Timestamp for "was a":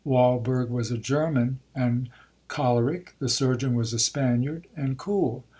0.69-0.97, 3.75-3.99